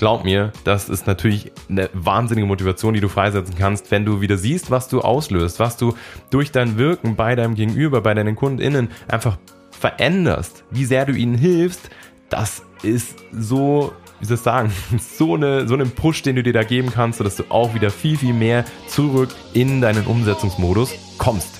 [0.00, 4.38] glaub mir, das ist natürlich eine wahnsinnige Motivation, die du freisetzen kannst, wenn du wieder
[4.38, 5.94] siehst, was du auslöst, was du
[6.30, 9.36] durch dein Wirken bei deinem Gegenüber, bei deinen KundInnen einfach
[9.70, 11.90] veränderst, wie sehr du ihnen hilfst.
[12.30, 16.54] Das ist so wie soll ich sagen, so, eine, so einen Push, den du dir
[16.54, 21.59] da geben kannst, sodass du auch wieder viel, viel mehr zurück in deinen Umsetzungsmodus kommst.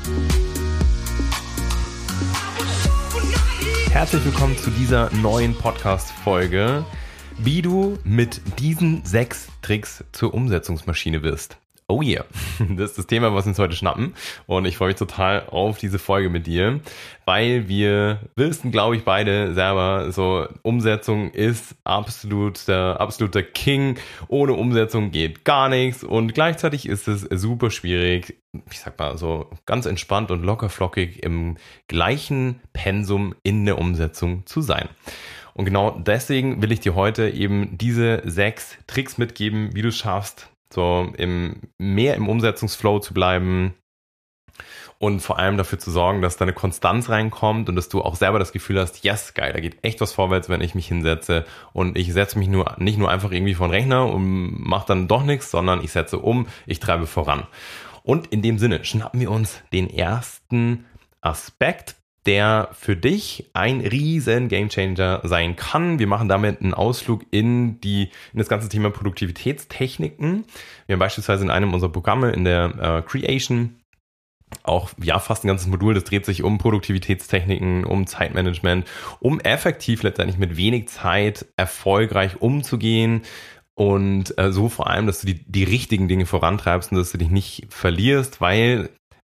[3.91, 6.85] Herzlich willkommen zu dieser neuen Podcast-Folge,
[7.37, 11.57] wie du mit diesen sechs Tricks zur Umsetzungsmaschine wirst.
[11.91, 12.23] Oh yeah,
[12.59, 14.13] das ist das Thema, was wir uns heute schnappen.
[14.47, 16.79] Und ich freue mich total auf diese Folge mit dir,
[17.25, 23.99] weil wir wissen, glaube ich, beide selber, so Umsetzung ist absolut der absolute King.
[24.29, 26.05] Ohne Umsetzung geht gar nichts.
[26.05, 28.37] Und gleichzeitig ist es super schwierig,
[28.71, 31.57] ich sag mal so ganz entspannt und lockerflockig im
[31.89, 34.87] gleichen Pensum in der Umsetzung zu sein.
[35.53, 40.47] Und genau deswegen will ich dir heute eben diese sechs Tricks mitgeben, wie du schaffst,
[40.73, 43.73] so im, mehr im Umsetzungsflow zu bleiben
[45.01, 48.37] und vor allem dafür zu sorgen, dass deine Konstanz reinkommt und dass du auch selber
[48.37, 51.97] das Gefühl hast, yes, geil, da geht echt was vorwärts, wenn ich mich hinsetze und
[51.97, 55.23] ich setze mich nur nicht nur einfach irgendwie vor den Rechner und mache dann doch
[55.23, 57.47] nichts, sondern ich setze um, ich treibe voran.
[58.03, 60.85] Und in dem Sinne schnappen wir uns den ersten
[61.19, 65.97] Aspekt der für dich ein riesen Gamechanger sein kann.
[65.97, 70.45] Wir machen damit einen Ausflug in die in das ganze Thema Produktivitätstechniken.
[70.85, 73.77] Wir haben beispielsweise in einem unserer Programme in der äh, Creation
[74.63, 78.85] auch ja fast ein ganzes Modul, das dreht sich um Produktivitätstechniken, um Zeitmanagement,
[79.19, 83.21] um effektiv letztendlich mit wenig Zeit erfolgreich umzugehen
[83.75, 87.17] und äh, so vor allem, dass du die, die richtigen Dinge vorantreibst und dass du
[87.17, 88.89] dich nicht verlierst, weil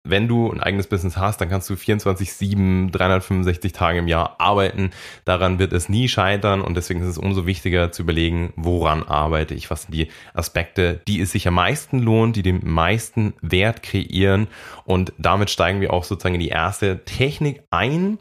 [0.10, 4.92] wenn du ein eigenes Business hast, dann kannst du 24-7, 365 Tage im Jahr arbeiten.
[5.26, 9.54] Daran wird es nie scheitern und deswegen ist es umso wichtiger zu überlegen, woran arbeite
[9.54, 13.84] ich, was sind die Aspekte, die es sich am meisten lohnt, die den meisten Wert
[13.84, 14.48] kreieren
[14.86, 18.18] und damit steigen wir auch sozusagen in die erste Technik ein.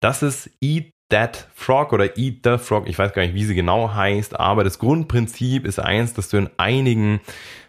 [0.00, 2.88] Das ist Eat That Frog oder Eat the Frog.
[2.88, 6.38] Ich weiß gar nicht, wie sie genau heißt, aber das Grundprinzip ist eins, dass du
[6.38, 7.20] in einigen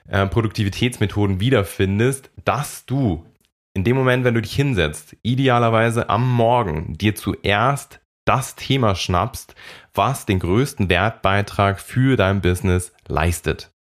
[0.07, 3.25] äh, Produktivitätsmethoden wiederfindest, dass du
[3.73, 9.56] in dem Moment, wenn du dich hinsetzt, idealerweise am Morgen, dir zuerst das Thema schnappst,
[9.94, 13.72] was den größten Wertbeitrag für dein Business leistet.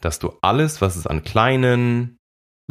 [0.00, 2.18] Dass du alles, was es an kleinen,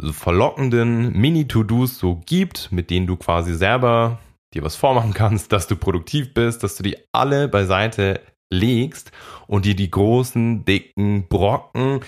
[0.00, 4.20] so verlockenden Mini-To-Dos so gibt, mit denen du quasi selber
[4.54, 9.12] dir was vormachen kannst, dass du produktiv bist, dass du die alle beiseite legst
[9.46, 12.00] und dir die großen, dicken Brocken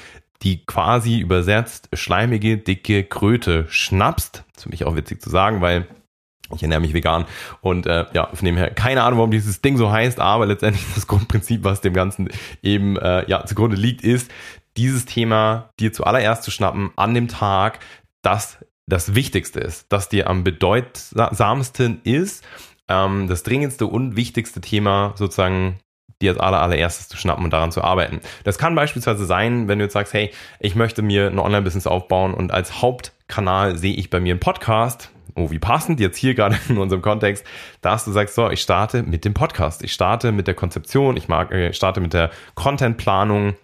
[0.42, 4.44] die quasi übersetzt schleimige, dicke Kröte schnappst.
[4.54, 5.86] Das ist für auch witzig zu sagen, weil
[6.54, 7.26] ich ernähre mich vegan
[7.60, 10.84] und äh, ja, von dem her keine Ahnung, warum dieses Ding so heißt, aber letztendlich
[10.94, 12.28] das Grundprinzip, was dem Ganzen
[12.62, 14.30] eben äh, ja zugrunde liegt, ist,
[14.76, 17.80] dieses Thema dir zuallererst zu schnappen an dem Tag,
[18.22, 22.44] das das Wichtigste ist, das dir am bedeutsamsten ist,
[22.88, 25.78] ähm, das dringendste und wichtigste Thema sozusagen
[26.20, 28.20] die als aller, allererstes zu schnappen und daran zu arbeiten.
[28.44, 32.34] Das kann beispielsweise sein, wenn du jetzt sagst, hey, ich möchte mir ein Online-Business aufbauen
[32.34, 35.10] und als Hauptkanal sehe ich bei mir einen Podcast.
[35.36, 37.44] Oh, wie passend jetzt hier gerade in unserem Kontext,
[37.80, 39.82] dass du sagst, so, ich starte mit dem Podcast.
[39.82, 43.54] Ich starte mit der Konzeption, ich mag, ich starte mit der Contentplanung,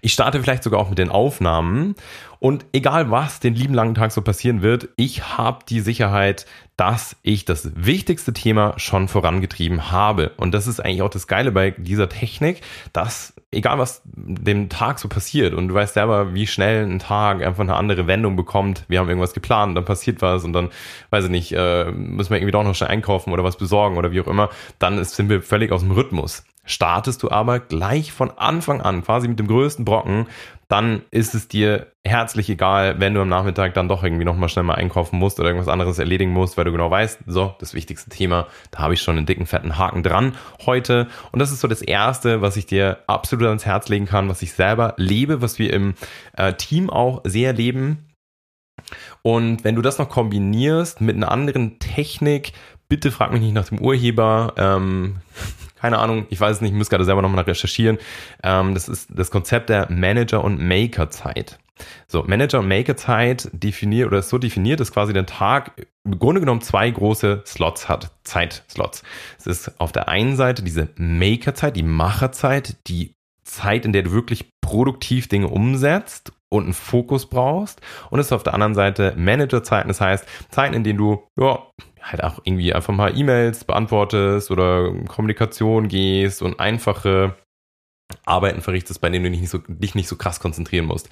[0.00, 1.94] ich starte vielleicht sogar auch mit den Aufnahmen
[2.40, 6.46] und egal was den lieben langen Tag so passieren wird, ich habe die Sicherheit,
[6.76, 10.30] dass ich das wichtigste Thema schon vorangetrieben habe.
[10.36, 12.60] Und das ist eigentlich auch das Geile bei dieser Technik,
[12.92, 17.42] dass egal was dem Tag so passiert und du weißt selber, wie schnell ein Tag
[17.42, 18.84] einfach eine andere Wendung bekommt.
[18.88, 20.70] Wir haben irgendwas geplant, dann passiert was und dann,
[21.10, 24.12] weiß ich nicht, äh, müssen wir irgendwie doch noch schnell einkaufen oder was besorgen oder
[24.12, 24.50] wie auch immer.
[24.78, 26.44] Dann sind wir völlig aus dem Rhythmus.
[26.68, 30.26] Startest du aber gleich von Anfang an, quasi mit dem größten Brocken,
[30.68, 34.64] dann ist es dir herzlich egal, wenn du am Nachmittag dann doch irgendwie nochmal schnell
[34.64, 38.10] mal einkaufen musst oder irgendwas anderes erledigen musst, weil du genau weißt, so, das wichtigste
[38.10, 40.34] Thema, da habe ich schon einen dicken, fetten Haken dran
[40.66, 41.08] heute.
[41.32, 44.42] Und das ist so das Erste, was ich dir absolut ans Herz legen kann, was
[44.42, 45.94] ich selber lebe, was wir im
[46.36, 48.10] äh, Team auch sehr leben.
[49.22, 52.52] Und wenn du das noch kombinierst mit einer anderen Technik,
[52.88, 55.16] bitte frag mich nicht nach dem Urheber, ähm,
[55.80, 57.98] keine Ahnung, ich weiß es nicht, ich muss gerade selber nochmal recherchieren.
[58.42, 61.58] Ähm, das ist das Konzept der Manager- und Maker-Zeit.
[62.08, 66.40] So, Manager- und Maker-Zeit definiert oder ist so definiert, dass quasi der Tag im Grunde
[66.40, 69.02] genommen zwei große Slots hat, Zeitslots.
[69.38, 73.14] Es ist auf der einen Seite diese Maker-Zeit, die Macherzeit, die
[73.44, 77.80] Zeit, in der du wirklich produktiv Dinge umsetzt und einen Fokus brauchst.
[78.10, 81.62] Und es ist auf der anderen Seite Managerzeiten, das heißt Zeiten, in denen du ja,
[82.02, 87.34] halt auch irgendwie einfach mal E-Mails beantwortest oder Kommunikation gehst und einfache
[88.24, 91.10] Arbeiten verrichtest, bei denen du dich nicht so, dich nicht so krass konzentrieren musst.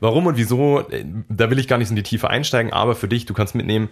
[0.00, 0.84] Warum und wieso,
[1.28, 3.88] da will ich gar nicht in die Tiefe einsteigen, aber für dich, du kannst mitnehmen,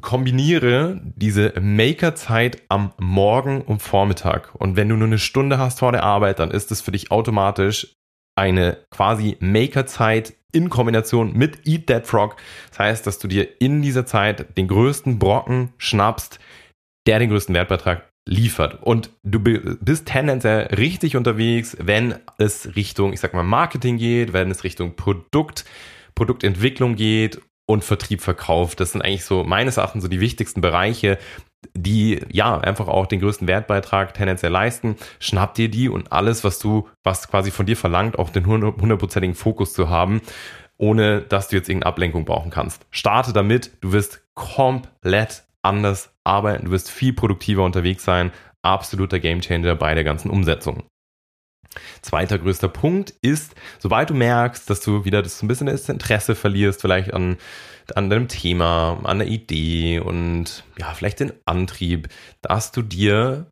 [0.00, 4.54] kombiniere diese Maker-Zeit am Morgen und Vormittag.
[4.54, 7.12] Und wenn du nur eine Stunde hast vor der Arbeit, dann ist es für dich
[7.12, 7.94] automatisch
[8.38, 12.36] eine quasi Maker-Zeit in Kombination mit Eat That Frog.
[12.70, 16.38] Das heißt, dass du dir in dieser Zeit den größten Brocken schnappst,
[17.06, 18.82] der den größten Wertbeitrag liefert.
[18.82, 24.50] Und du bist tendenziell richtig unterwegs, wenn es Richtung, ich sag mal, Marketing geht, wenn
[24.50, 25.64] es Richtung Produkt,
[26.14, 28.80] Produktentwicklung geht und Vertrieb verkauft.
[28.80, 31.18] Das sind eigentlich so meines Erachtens so die wichtigsten Bereiche,
[31.74, 34.96] die ja einfach auch den größten Wertbeitrag tendenziell leisten.
[35.18, 39.34] Schnapp dir die und alles, was du, was quasi von dir verlangt, auch den hundertprozentigen
[39.34, 40.20] Fokus zu haben,
[40.76, 42.86] ohne dass du jetzt irgendeine Ablenkung brauchen kannst.
[42.90, 48.32] Starte damit, du wirst komplett anders arbeiten, du wirst viel produktiver unterwegs sein.
[48.62, 50.84] Absoluter Gamechanger bei der ganzen Umsetzung.
[52.02, 56.34] Zweiter größter Punkt ist, sobald du merkst, dass du wieder das ein bisschen das Interesse
[56.34, 57.36] verlierst, vielleicht an,
[57.94, 62.08] an deinem Thema, an der Idee und ja, vielleicht den Antrieb,
[62.42, 63.50] dass du dir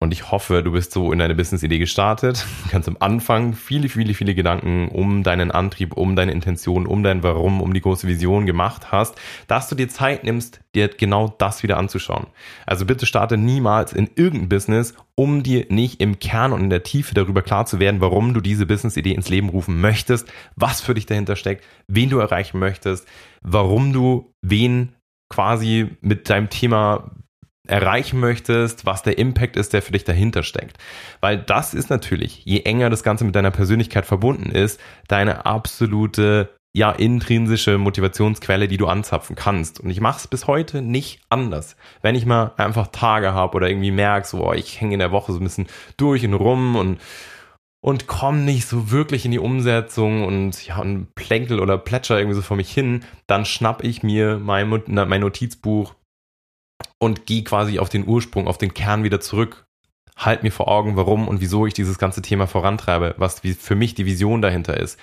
[0.00, 2.46] und ich hoffe, du bist so in deine Business-Idee gestartet.
[2.70, 7.24] Kannst am Anfang viele, viele, viele Gedanken um deinen Antrieb, um deine Intention, um dein
[7.24, 9.16] Warum, um die große Vision gemacht hast,
[9.48, 12.28] dass du dir Zeit nimmst, dir genau das wieder anzuschauen.
[12.64, 16.84] Also bitte starte niemals in irgendein Business, um dir nicht im Kern und in der
[16.84, 20.94] Tiefe darüber klar zu werden, warum du diese Business-Idee ins Leben rufen möchtest, was für
[20.94, 23.08] dich dahinter steckt, wen du erreichen möchtest,
[23.42, 24.94] warum du wen
[25.28, 27.10] quasi mit deinem Thema
[27.68, 30.78] erreichen möchtest, was der Impact ist, der für dich dahinter steckt.
[31.20, 36.50] Weil das ist natürlich, je enger das Ganze mit deiner Persönlichkeit verbunden ist, deine absolute
[36.74, 39.80] ja, intrinsische Motivationsquelle, die du anzapfen kannst.
[39.80, 41.76] Und ich mache es bis heute nicht anders.
[42.02, 45.32] Wenn ich mal einfach Tage habe oder irgendwie merke, so, ich hänge in der Woche
[45.32, 45.66] so ein bisschen
[45.96, 47.00] durch und rum und
[47.80, 52.34] und komme nicht so wirklich in die Umsetzung und ja, und plänkel oder plätscher irgendwie
[52.34, 55.94] so vor mich hin, dann schnapp ich mir mein, mein Notizbuch,
[56.98, 59.66] und gehe quasi auf den Ursprung, auf den Kern wieder zurück.
[60.16, 63.94] Halt mir vor Augen, warum und wieso ich dieses ganze Thema vorantreibe, was für mich
[63.94, 64.98] die Vision dahinter ist.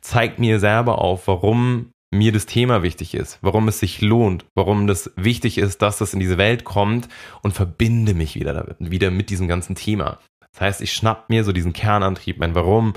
[0.00, 4.86] Zeigt mir selber auf, warum mir das Thema wichtig ist, warum es sich lohnt, warum
[4.86, 7.08] das wichtig ist, dass das in diese Welt kommt
[7.42, 10.18] und verbinde mich wieder damit, wieder mit diesem ganzen Thema.
[10.52, 12.94] Das heißt, ich schnapp mir so diesen Kernantrieb, mein Warum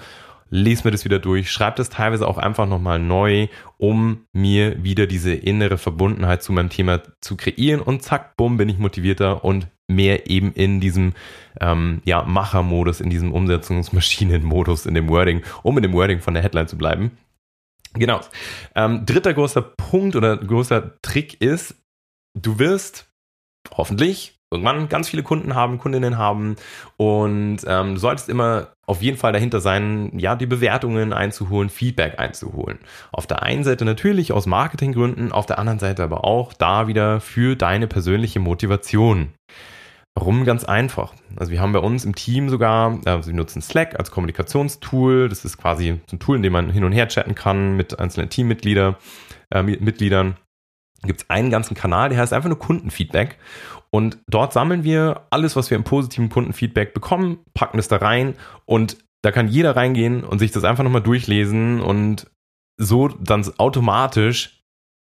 [0.54, 3.48] lese mir das wieder durch, schreibe das teilweise auch einfach nochmal neu,
[3.78, 8.70] um mir wieder diese innere Verbundenheit zu meinem Thema zu kreieren und zack, bumm, bin
[8.70, 11.14] ich motivierter und mehr eben in diesem
[11.60, 16.44] ähm, ja, Machermodus, in diesem Umsetzungsmaschinenmodus, in dem Wording, um in dem Wording von der
[16.44, 17.18] Headline zu bleiben.
[17.94, 18.22] Genau.
[18.76, 21.76] Ähm, dritter großer Punkt oder großer Trick ist,
[22.36, 23.12] du wirst
[23.72, 26.56] hoffentlich irgendwann ganz viele Kunden haben, Kundinnen haben
[26.98, 32.20] und ähm, du solltest immer auf jeden Fall dahinter sein, ja, die Bewertungen einzuholen, Feedback
[32.20, 32.80] einzuholen.
[33.12, 37.22] Auf der einen Seite natürlich aus Marketinggründen, auf der anderen Seite aber auch da wieder
[37.22, 39.34] für deine persönliche Motivation.
[40.16, 40.46] Warum?
[40.46, 41.14] Ganz einfach.
[41.38, 45.28] Also wir haben bei uns im Team sogar, also wir nutzen Slack als Kommunikationstool.
[45.28, 48.00] Das ist quasi so ein Tool, in dem man hin und her chatten kann mit
[48.00, 48.96] einzelnen Teammitgliedern.
[49.50, 50.36] Äh, Mitgliedern
[51.04, 53.38] gibt es einen ganzen Kanal, der heißt einfach nur Kundenfeedback.
[53.90, 58.36] Und dort sammeln wir alles, was wir im positiven Kundenfeedback bekommen, packen es da rein
[58.66, 62.30] und da kann jeder reingehen und sich das einfach nochmal durchlesen und
[62.78, 64.63] so dann automatisch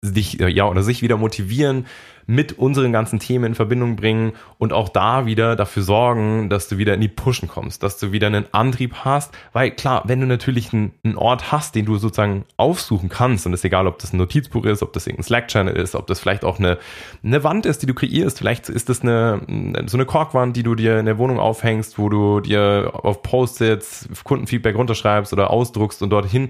[0.01, 1.85] sich, ja, oder sich wieder motivieren,
[2.27, 6.77] mit unseren ganzen Themen in Verbindung bringen und auch da wieder dafür sorgen, dass du
[6.77, 10.27] wieder in die Pushen kommst, dass du wieder einen Antrieb hast, weil klar, wenn du
[10.27, 13.99] natürlich einen, einen Ort hast, den du sozusagen aufsuchen kannst, und es ist egal, ob
[13.99, 16.77] das ein Notizbuch ist, ob das irgendein Slack-Channel ist, ob das vielleicht auch eine,
[17.23, 19.41] eine Wand ist, die du kreierst, vielleicht ist das eine,
[19.87, 24.07] so eine Korkwand, die du dir in der Wohnung aufhängst, wo du dir auf Post-its
[24.23, 26.49] Kundenfeedback runterschreibst oder ausdruckst und dorthin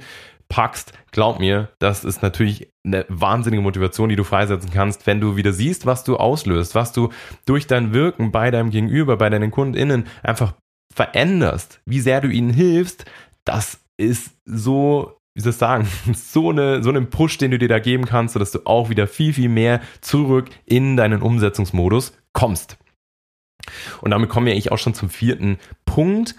[0.51, 5.37] packst, glaub mir, das ist natürlich eine wahnsinnige Motivation, die du freisetzen kannst, wenn du
[5.37, 7.09] wieder siehst, was du auslöst, was du
[7.45, 10.53] durch dein Wirken bei deinem Gegenüber, bei deinen KundInnen einfach
[10.93, 13.05] veränderst, wie sehr du ihnen hilfst,
[13.45, 17.69] das ist so, wie soll ich sagen, so, eine, so einen Push, den du dir
[17.69, 22.77] da geben kannst, sodass du auch wieder viel, viel mehr zurück in deinen Umsetzungsmodus kommst.
[24.01, 26.35] Und damit kommen wir eigentlich auch schon zum vierten Punkt.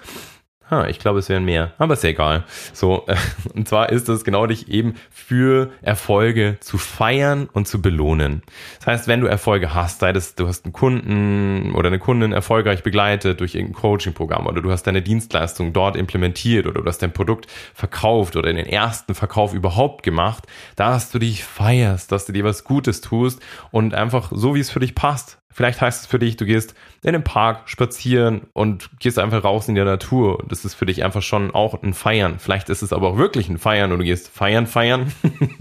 [0.73, 2.45] Ha, ich glaube, es wären mehr, aber ist ja egal.
[2.73, 3.17] So, äh,
[3.55, 8.41] und zwar ist es genau dich eben für Erfolge zu feiern und zu belohnen.
[8.79, 12.33] Das heißt, wenn du Erfolge hast, sei das, du hast einen Kunden oder eine Kundin
[12.33, 17.03] erfolgreich begleitet durch irgendein Coaching-Programm oder du hast deine Dienstleistung dort implementiert oder du hast
[17.03, 20.45] dein Produkt verkauft oder in den ersten Verkauf überhaupt gemacht,
[20.77, 24.71] dass du dich feierst, dass du dir was Gutes tust und einfach so, wie es
[24.71, 28.91] für dich passt, Vielleicht heißt es für dich, du gehst in den Park spazieren und
[28.99, 30.43] gehst einfach raus in die Natur.
[30.49, 32.39] Das ist für dich einfach schon auch ein Feiern.
[32.39, 35.13] Vielleicht ist es aber auch wirklich ein Feiern und du gehst feiern, feiern.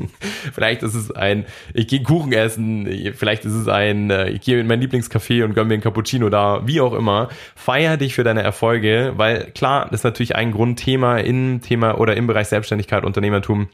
[0.53, 3.13] vielleicht ist es ein, ich gehe Kuchen essen.
[3.15, 6.29] Vielleicht ist es ein, äh, ich gehe in mein Lieblingscafé und gönn mir ein Cappuccino
[6.29, 6.65] da.
[6.65, 7.29] Wie auch immer.
[7.55, 12.15] Feier dich für deine Erfolge, weil klar, das ist natürlich ein Grundthema im Thema oder
[12.15, 13.69] im Bereich Selbstständigkeit, Unternehmertum.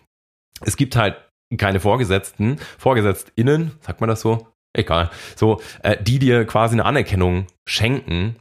[0.62, 1.18] Es gibt halt
[1.58, 4.48] keine Vorgesetzten, VorgesetztInnen, sagt man das so?
[4.74, 5.10] Egal.
[5.36, 8.36] So, äh, die dir quasi eine Anerkennung schenken.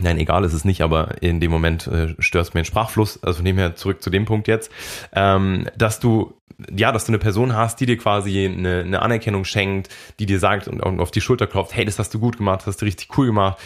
[0.00, 3.22] Nein, egal ist es nicht, aber in dem Moment äh, störst mir den Sprachfluss.
[3.22, 4.70] Also von dem her zurück zu dem Punkt jetzt,
[5.12, 6.34] ähm, dass du
[6.70, 10.38] ja, dass du eine Person hast, die dir quasi eine, eine Anerkennung schenkt, die dir
[10.38, 12.82] sagt und, und auf die Schulter klopft, hey, das hast du gut gemacht, das hast
[12.82, 13.58] du richtig cool gemacht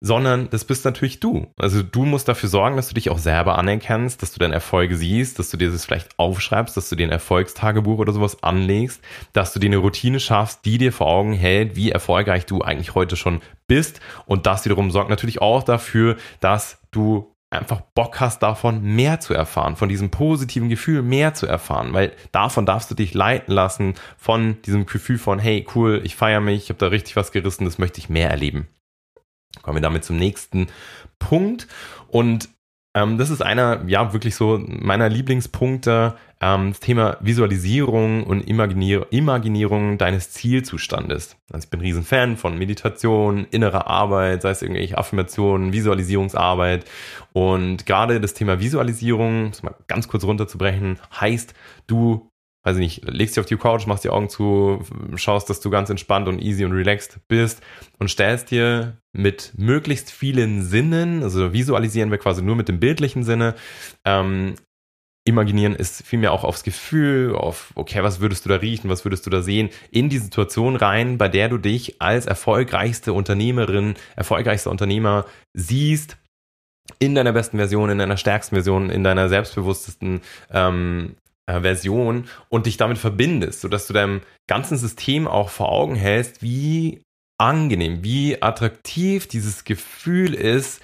[0.00, 1.48] sondern das bist natürlich du.
[1.58, 4.96] Also du musst dafür sorgen, dass du dich auch selber anerkennst, dass du deine Erfolge
[4.96, 9.02] siehst, dass du dir das vielleicht aufschreibst, dass du dir ein Erfolgstagebuch oder sowas anlegst,
[9.32, 12.94] dass du dir eine Routine schaffst, die dir vor Augen hält, wie erfolgreich du eigentlich
[12.94, 14.00] heute schon bist.
[14.26, 19.32] Und das wiederum sorgt natürlich auch dafür, dass du einfach Bock hast davon mehr zu
[19.34, 23.94] erfahren, von diesem positiven Gefühl mehr zu erfahren, weil davon darfst du dich leiten lassen,
[24.18, 27.64] von diesem Gefühl von, hey, cool, ich feiere mich, ich habe da richtig was gerissen,
[27.64, 28.68] das möchte ich mehr erleben.
[29.62, 30.68] Kommen wir damit zum nächsten
[31.18, 31.66] Punkt.
[32.08, 32.48] Und
[32.94, 39.06] ähm, das ist einer, ja, wirklich so meiner Lieblingspunkte, ähm, das Thema Visualisierung und Imaginier
[39.10, 41.36] Imaginierung deines Zielzustandes.
[41.52, 46.86] Also ich bin ein Riesenfan von Meditation, innerer Arbeit, sei es irgendwelche Affirmationen, Visualisierungsarbeit.
[47.32, 51.54] Und gerade das Thema Visualisierung, es mal ganz kurz runterzubrechen, heißt,
[51.86, 52.30] du
[52.64, 54.82] weiß ich nicht, legst dich auf die Couch, machst die Augen zu,
[55.14, 57.62] schaust, dass du ganz entspannt und easy und relaxed bist
[57.98, 63.24] und stellst dir mit möglichst vielen Sinnen, also visualisieren wir quasi nur mit dem bildlichen
[63.24, 63.54] Sinne,
[64.04, 64.54] ähm,
[65.28, 69.26] Imaginieren ist vielmehr auch aufs Gefühl, auf, okay, was würdest du da riechen, was würdest
[69.26, 74.70] du da sehen, in die Situation rein, bei der du dich als erfolgreichste Unternehmerin, erfolgreichster
[74.70, 76.16] Unternehmer siehst,
[76.98, 81.16] in deiner besten Version, in deiner stärksten Version, in deiner selbstbewusstesten ähm,
[81.48, 86.42] äh, Version und dich damit verbindest, sodass du deinem ganzen System auch vor Augen hältst,
[86.42, 87.02] wie
[87.40, 90.82] angenehm, wie attraktiv dieses Gefühl ist,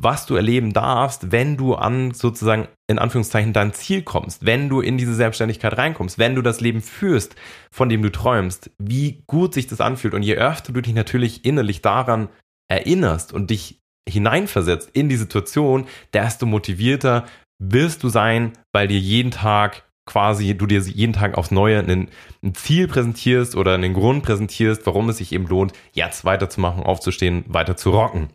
[0.00, 4.80] was du erleben darfst, wenn du an sozusagen in Anführungszeichen dein Ziel kommst, wenn du
[4.80, 7.36] in diese Selbstständigkeit reinkommst, wenn du das Leben führst,
[7.72, 10.14] von dem du träumst, wie gut sich das anfühlt.
[10.14, 12.28] Und je öfter du dich natürlich innerlich daran
[12.68, 13.78] erinnerst und dich
[14.08, 17.24] hineinversetzt in die Situation, desto motivierter
[17.60, 22.08] wirst du sein, weil dir jeden Tag quasi du dir jeden Tag aufs Neue ein,
[22.54, 27.76] Ziel präsentierst oder einen Grund präsentierst, warum es sich eben lohnt, jetzt weiterzumachen, aufzustehen, weiter
[27.76, 28.30] zu rocken.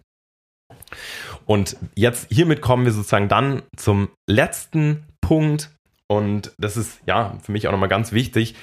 [1.45, 5.71] Und jetzt hiermit kommen wir sozusagen dann zum letzten Punkt.
[6.07, 8.55] Und das ist ja für mich auch nochmal ganz wichtig,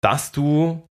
[0.00, 0.82] dass du,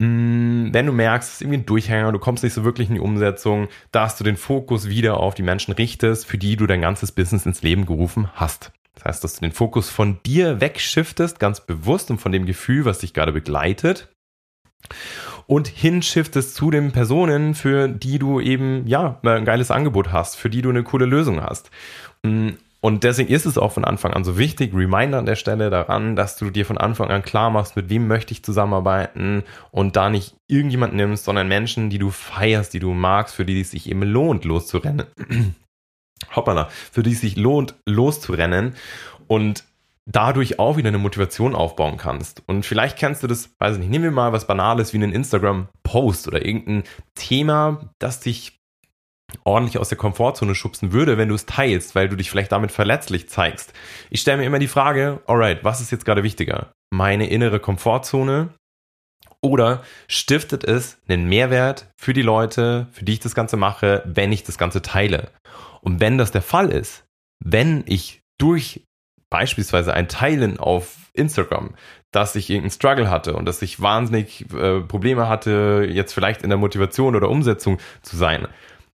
[0.00, 2.94] mm, wenn du merkst, es ist irgendwie ein Durchhänger, du kommst nicht so wirklich in
[2.94, 6.80] die Umsetzung, dass du den Fokus wieder auf die Menschen richtest, für die du dein
[6.80, 8.72] ganzes Business ins Leben gerufen hast.
[8.94, 12.84] Das heißt, dass du den Fokus von dir wegshiftest, ganz bewusst und von dem Gefühl,
[12.84, 14.08] was dich gerade begleitet
[15.46, 20.50] und hinshiftest zu den Personen, für die du eben, ja, ein geiles Angebot hast, für
[20.50, 21.70] die du eine coole Lösung hast.
[22.22, 26.16] Und deswegen ist es auch von Anfang an so wichtig, Reminder an der Stelle daran,
[26.16, 30.10] dass du dir von Anfang an klar machst, mit wem möchte ich zusammenarbeiten und da
[30.10, 33.90] nicht irgendjemand nimmst, sondern Menschen, die du feierst, die du magst, für die es sich
[33.90, 35.04] eben lohnt, loszurennen
[36.34, 38.74] hoppala, für die es sich lohnt, loszurennen
[39.26, 39.64] und
[40.06, 42.42] dadurch auch wieder eine Motivation aufbauen kannst.
[42.46, 45.12] Und vielleicht kennst du das, weiß ich nicht, nehmen wir mal was Banales wie einen
[45.12, 48.58] Instagram-Post oder irgendein Thema, das dich
[49.42, 52.70] ordentlich aus der Komfortzone schubsen würde, wenn du es teilst, weil du dich vielleicht damit
[52.70, 53.72] verletzlich zeigst.
[54.10, 56.72] Ich stelle mir immer die Frage, alright, was ist jetzt gerade wichtiger?
[56.90, 58.50] Meine innere Komfortzone
[59.44, 64.32] oder stiftet es einen Mehrwert für die Leute, für die ich das Ganze mache, wenn
[64.32, 65.30] ich das Ganze teile?
[65.82, 67.04] Und wenn das der Fall ist,
[67.44, 68.84] wenn ich durch
[69.30, 71.74] beispielsweise ein Teilen auf Instagram,
[72.10, 76.48] dass ich irgendeinen Struggle hatte und dass ich wahnsinnig äh, Probleme hatte, jetzt vielleicht in
[76.48, 78.48] der Motivation oder Umsetzung zu sein,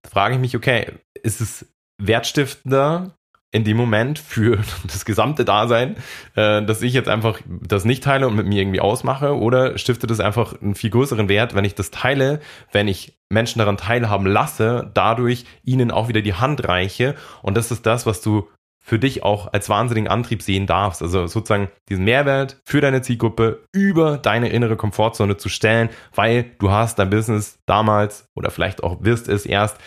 [0.07, 0.91] frage ich mich, okay,
[1.21, 3.15] ist es wertstiftender
[3.51, 5.97] in dem Moment für das gesamte Dasein,
[6.35, 10.11] äh, dass ich jetzt einfach das nicht teile und mit mir irgendwie ausmache oder stiftet
[10.11, 12.39] es einfach einen viel größeren Wert, wenn ich das teile,
[12.71, 17.71] wenn ich Menschen daran teilhaben lasse, dadurch ihnen auch wieder die Hand reiche und das
[17.71, 18.47] ist das, was du
[18.83, 21.03] für dich auch als wahnsinnigen Antrieb sehen darfst.
[21.03, 26.71] Also sozusagen diesen Mehrwert für deine Zielgruppe über deine innere Komfortzone zu stellen, weil du
[26.71, 29.77] hast dein Business damals oder vielleicht auch wirst es erst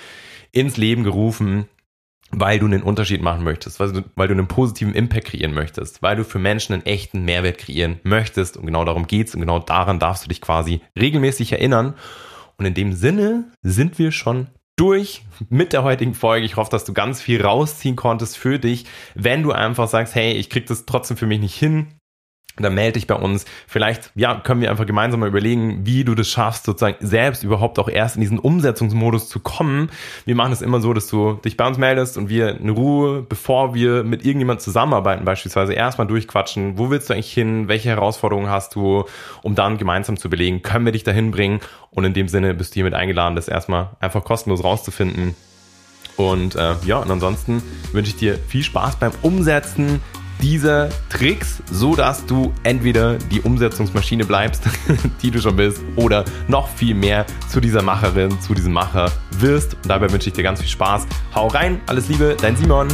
[0.52, 1.68] ins Leben gerufen,
[2.30, 6.02] weil du einen Unterschied machen möchtest, weil du, weil du einen positiven Impact kreieren möchtest,
[6.02, 9.58] weil du für Menschen einen echten Mehrwert kreieren möchtest und genau darum geht's und genau
[9.58, 11.94] daran darfst du dich quasi regelmäßig erinnern.
[12.56, 16.46] Und in dem Sinne sind wir schon durch mit der heutigen Folge.
[16.46, 20.32] Ich hoffe, dass du ganz viel rausziehen konntest für dich, wenn du einfach sagst, hey,
[20.32, 21.88] ich krieg das trotzdem für mich nicht hin,
[22.56, 23.44] dann melde dich bei uns.
[23.66, 27.78] Vielleicht, ja, können wir einfach gemeinsam mal überlegen, wie du das schaffst, sozusagen selbst überhaupt
[27.78, 29.90] auch erst in diesen Umsetzungsmodus zu kommen.
[30.24, 33.22] Wir machen es immer so, dass du dich bei uns meldest und wir in Ruhe,
[33.22, 38.48] bevor wir mit irgendjemand zusammenarbeiten, beispielsweise erstmal durchquatschen, wo willst du eigentlich hin, welche Herausforderungen
[38.48, 39.04] hast du,
[39.42, 41.60] um dann gemeinsam zu belegen, können wir dich dahin bringen.
[41.90, 45.34] Und in dem Sinne bist du hiermit eingeladen, das erstmal einfach kostenlos rauszufinden.
[46.16, 50.00] Und äh, ja, und ansonsten wünsche ich dir viel Spaß beim Umsetzen
[50.40, 54.64] dieser Tricks, so dass du entweder die Umsetzungsmaschine bleibst,
[55.22, 59.74] die du schon bist, oder noch viel mehr zu dieser Macherin, zu diesem Macher wirst.
[59.74, 61.06] Und dabei wünsche ich dir ganz viel Spaß.
[61.34, 62.88] Hau rein, alles Liebe, dein Simon.